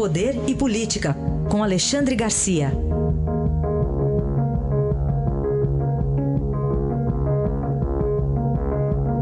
[0.00, 1.14] Poder e Política,
[1.50, 2.72] com Alexandre Garcia.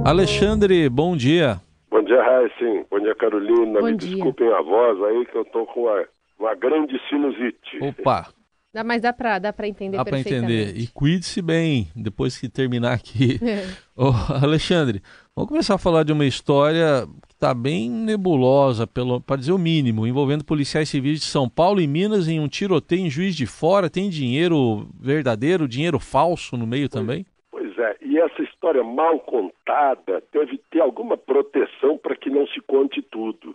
[0.05, 1.61] Alexandre, bom dia.
[1.91, 2.87] Bom dia, Raíssen.
[2.89, 3.81] Bom dia, Carolina.
[3.81, 4.11] Bom Me dia.
[4.11, 6.05] desculpem a voz aí, que eu tô com uma,
[6.39, 7.79] uma grande sinusite.
[7.83, 8.29] Opa,
[8.73, 10.53] Dá, mas dá pra, dá pra entender dá para perfeitamente.
[10.53, 10.81] entender.
[10.81, 13.41] E cuide-se bem depois que terminar aqui.
[13.97, 15.03] Ô, Alexandre,
[15.35, 17.05] vamos começar a falar de uma história
[17.39, 22.27] está bem nebulosa, para dizer o mínimo, envolvendo policiais civis de São Paulo e Minas
[22.27, 23.89] em um tiroteio em Juiz de Fora.
[23.89, 27.25] Tem dinheiro verdadeiro, dinheiro falso no meio também?
[27.53, 32.61] Pois é, e essa história mal contada deve ter alguma proteção para que não se
[32.63, 33.55] conte tudo.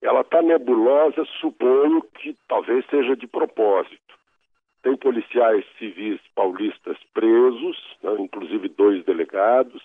[0.00, 4.00] Ela está nebulosa, suponho que talvez seja de propósito.
[4.82, 9.82] Tem policiais civis paulistas presos, né, inclusive dois delegados.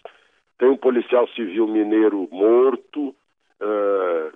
[0.58, 3.16] Tem um policial civil mineiro morto,
[3.62, 4.32] ah,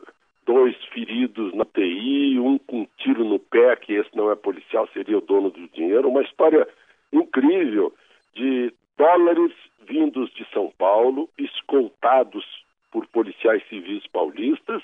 [0.45, 4.87] dois feridos na TI, um com um tiro no pé, que esse não é policial,
[4.93, 6.09] seria o dono do dinheiro.
[6.09, 6.67] Uma história
[7.11, 7.93] incrível
[8.35, 9.51] de dólares
[9.87, 12.45] vindos de São Paulo, escoltados
[12.91, 14.83] por policiais civis paulistas,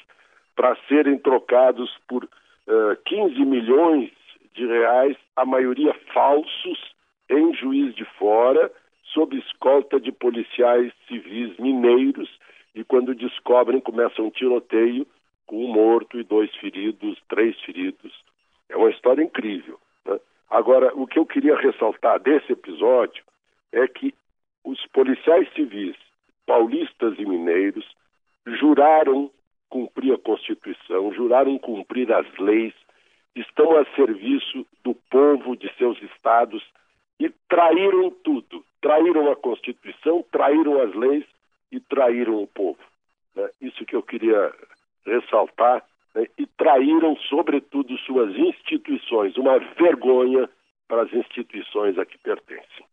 [0.55, 2.27] para serem trocados por
[2.67, 4.11] ah, 15 milhões
[4.53, 6.95] de reais, a maioria falsos,
[7.30, 8.71] em Juiz de Fora,
[9.17, 12.29] sob escolta de policiais civis mineiros,
[12.75, 15.07] e quando descobrem, começa um tiroteio
[15.47, 18.13] com um morto e dois feridos, três feridos.
[18.69, 19.79] É uma história incrível.
[20.05, 20.19] né?
[20.51, 23.23] Agora, o que eu queria ressaltar desse episódio
[23.71, 24.13] é que
[24.63, 25.95] os policiais civis
[26.45, 27.85] paulistas e mineiros
[28.45, 29.31] juraram
[29.67, 32.73] cumprir a Constituição, juraram cumprir as leis,
[33.35, 36.63] estão a serviço do povo de seus estados
[37.19, 38.63] e traíram tudo.
[38.81, 41.25] Traíram a Constituição, traíram as leis
[41.71, 42.79] e traíram o povo.
[43.35, 43.49] né?
[43.61, 44.53] Isso que eu queria
[45.05, 45.83] ressaltar.
[46.13, 46.27] né?
[46.37, 49.35] E traíram, sobretudo, suas instituições.
[49.37, 50.49] Uma vergonha
[50.87, 52.85] para as instituições a que pertencem.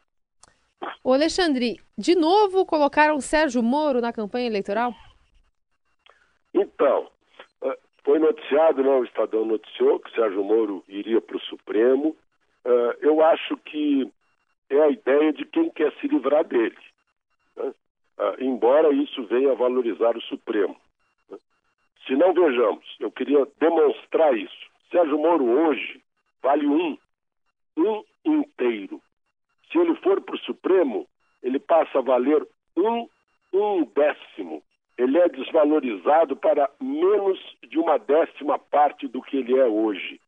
[1.02, 4.92] Ô, Alexandre, de novo colocaram Sérgio Moro na campanha eleitoral?
[6.52, 7.08] Então,
[7.62, 12.16] eh, foi noticiado, né, o Estadão noticiou que Sérgio Moro iria para o Supremo.
[12.64, 14.10] Eh, Eu acho que
[14.70, 16.76] é a ideia de quem quer se livrar dele.
[17.56, 17.72] né?
[18.18, 20.76] Ah, Embora isso venha a valorizar o Supremo.
[21.30, 21.38] né?
[22.06, 24.66] Se não vejamos, eu queria demonstrar isso.
[24.90, 26.02] Sérgio Moro hoje
[26.42, 26.96] vale um,
[27.76, 29.00] um inteiro.
[29.70, 31.06] Se ele for para o Supremo,
[31.42, 32.46] ele passa a valer
[32.76, 33.08] um,
[33.52, 34.62] um décimo.
[34.96, 37.38] Ele é desvalorizado para menos
[37.68, 40.20] de uma décima parte do que ele é hoje.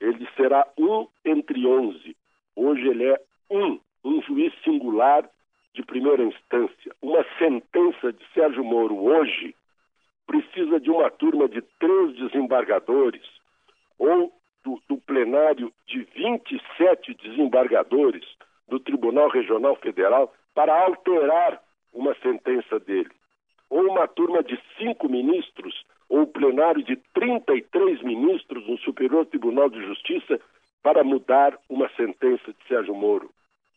[0.00, 2.16] Ele será um entre onze.
[2.56, 3.20] Hoje ele é
[3.50, 5.28] um, um juiz singular
[5.74, 6.94] de primeira instância.
[7.00, 9.54] Uma sentença de Sérgio Moro hoje
[10.26, 13.22] precisa de uma turma de três desembargadores
[13.98, 14.32] ou
[14.64, 18.24] do, do plenário de 27 desembargadores
[18.68, 21.60] do Tribunal Regional Federal para alterar
[21.92, 23.10] uma sentença dele.
[23.68, 29.70] Ou uma turma de cinco ministros, ou o plenário de 33 ministros no Superior Tribunal
[29.70, 30.40] de Justiça
[30.82, 33.30] para mudar uma sentença de Sérgio Moro.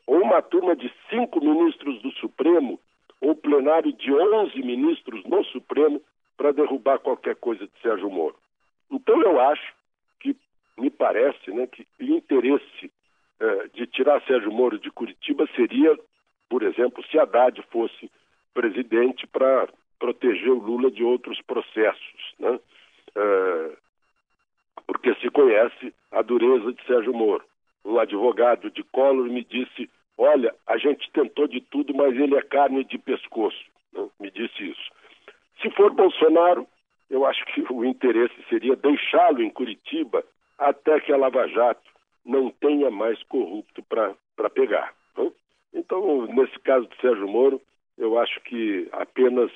[0.07, 2.79] Ou uma turma de cinco ministros do Supremo,
[3.21, 6.01] ou plenário de 11 ministros no Supremo
[6.37, 8.35] para derrubar qualquer coisa de Sérgio Moro.
[8.91, 9.73] Então eu acho
[10.19, 10.35] que,
[10.77, 12.91] me parece, né, que o interesse
[13.39, 15.97] eh, de tirar Sérgio Moro de Curitiba seria,
[16.49, 18.11] por exemplo, se Haddad fosse
[18.53, 19.67] presidente para
[19.99, 22.59] proteger o Lula de outros processos, né?
[23.15, 23.77] Eh,
[24.87, 27.43] porque se conhece a dureza de Sérgio Moro.
[27.83, 32.41] Um advogado de Collor me disse: Olha, a gente tentou de tudo, mas ele é
[32.41, 33.63] carne de pescoço.
[33.93, 34.07] né?
[34.19, 34.91] Me disse isso.
[35.61, 36.67] Se for Bolsonaro,
[37.09, 40.23] eu acho que o interesse seria deixá-lo em Curitiba
[40.57, 41.89] até que a Lava Jato
[42.25, 44.93] não tenha mais corrupto para pegar.
[45.17, 45.31] né?
[45.73, 47.61] Então, nesse caso de Sérgio Moro,
[47.97, 49.51] eu acho que apenas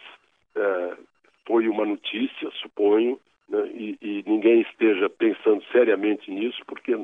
[0.56, 0.98] eh,
[1.48, 6.98] foi uma notícia, suponho, né, e, e ninguém esteja pensando seriamente nisso, porque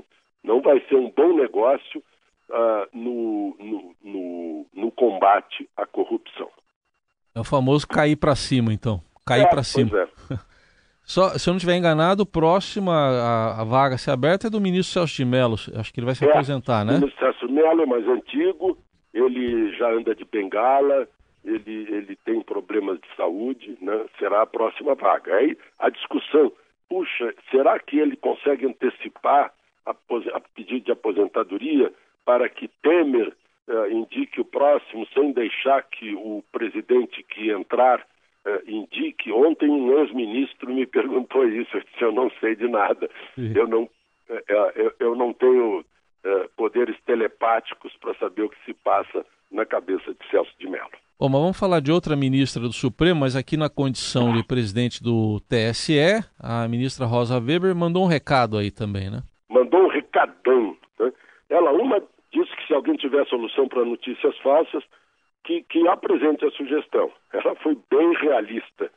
[0.44, 2.04] não vai ser um bom negócio
[2.52, 6.50] ah, no, no, no, no combate à corrupção.
[7.34, 9.02] É o famoso cair para cima, então.
[9.25, 9.98] Cair É, para cima.
[10.00, 10.08] É.
[11.04, 14.50] Só, se eu não estiver enganado, o próximo a, a- vaga a ser aberta é
[14.50, 15.56] do ministro Celso de Mello.
[15.75, 17.00] Acho que ele vai se É, aposentar, né?
[17.04, 18.78] O Celso Melo é mais antigo,
[19.14, 21.08] ele já anda de bengala,
[21.46, 24.06] ele, ele tem problemas de saúde, né?
[24.18, 25.36] será a próxima vaga.
[25.36, 26.52] Aí a discussão,
[26.90, 29.54] puxa, será que ele consegue antecipar
[29.86, 31.94] a, a pedido de aposentadoria
[32.26, 33.34] para que Temer
[33.68, 39.32] eh, indique o próximo, sem deixar que o presidente que entrar uh, indique.
[39.32, 43.10] Ontem um ex-ministro me perguntou isso, eu disse, eu não sei de nada.
[43.56, 43.90] Eu não,
[44.48, 45.84] eu, eu não tenho
[46.56, 50.90] poderes telepáticos para saber o que se passa na cabeça de Celso de Mello.
[51.18, 55.02] Bom, mas vamos falar de outra ministra do Supremo, mas aqui na condição de presidente
[55.02, 59.24] do TSE, a ministra Rosa Weber mandou um recado aí também, né?
[59.50, 60.76] Mandou um recadão.
[61.00, 61.14] Né?
[61.50, 62.04] Ela, uma,
[62.34, 64.84] disse que se alguém tiver solução para notícias falsas,
[65.46, 67.10] que, que apresente a sugestão.
[67.32, 68.92] Ela foi bem realista.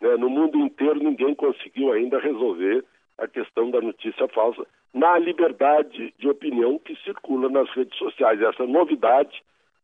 [0.00, 0.16] Né?
[0.16, 2.84] No mundo inteiro ninguém conseguiu ainda resolver
[3.16, 8.42] a questão da notícia falsa na liberdade de opinião que circula nas redes sociais.
[8.42, 9.40] Essa novidade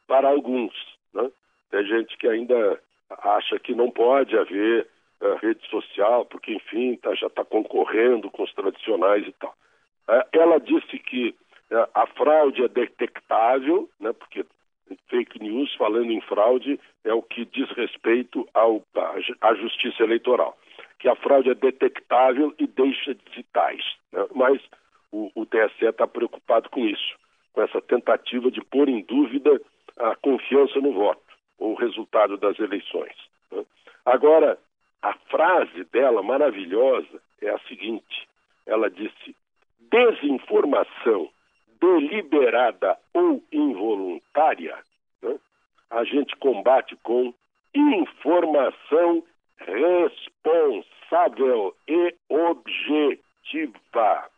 [0.09, 0.73] para alguns.
[1.15, 1.31] Né?
[1.71, 2.81] Tem gente que ainda
[3.11, 4.87] acha que não pode haver
[5.21, 9.55] uh, rede social, porque, enfim, tá, já está concorrendo com os tradicionais e tal.
[10.09, 11.35] Uh, ela disse que
[11.71, 14.45] uh, a fraude é detectável, né, porque
[15.09, 18.83] fake news, falando em fraude, é o que diz respeito ao,
[19.41, 20.57] à justiça eleitoral.
[20.99, 23.85] Que a fraude é detectável e deixa de ser tais.
[24.13, 24.27] Né?
[24.35, 24.63] Mas
[25.13, 27.17] o, o TSE está preocupado com isso,
[27.53, 29.61] com essa tentativa de pôr em dúvida
[29.99, 31.23] a confiança no voto,
[31.59, 33.15] o resultado das eleições.
[33.51, 33.65] Né?
[34.05, 34.59] Agora,
[35.03, 38.29] a frase dela maravilhosa é a seguinte:
[38.67, 39.35] ela disse,
[39.91, 41.31] desinformação
[41.81, 44.79] deliberada ou involuntária,
[45.23, 45.39] né,
[45.91, 47.35] a gente combate com
[47.75, 49.23] informação
[49.59, 54.31] responsável e objetiva.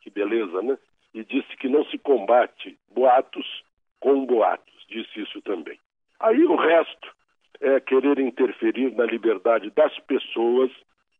[0.00, 0.78] Que beleza, né?
[1.12, 3.64] E disse que não se combate boatos
[4.00, 4.86] com boatos.
[4.88, 5.78] Disse isso também.
[6.20, 7.14] Aí o resto
[7.60, 10.70] é querer interferir na liberdade das pessoas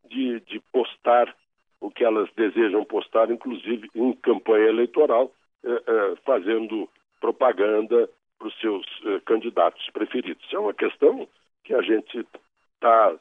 [0.08, 1.34] de, de postar
[1.80, 5.32] o que elas desejam postar, inclusive em campanha eleitoral,
[5.64, 6.88] é, é, fazendo
[7.20, 8.08] propaganda
[8.38, 10.44] para os seus é, candidatos preferidos.
[10.52, 11.28] É uma questão
[11.64, 12.24] que a gente
[12.74, 13.14] está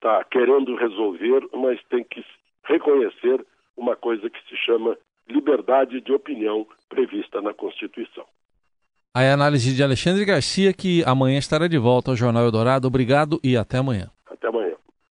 [0.00, 2.24] tá querendo resolver, mas tem que
[2.64, 3.44] reconhecer
[3.76, 4.96] uma coisa que se chama
[5.28, 8.26] liberdade de opinião prevista na Constituição.
[9.16, 12.88] A análise de Alexandre Garcia, que amanhã estará de volta ao Jornal Eldorado.
[12.88, 14.10] Obrigado e até amanhã.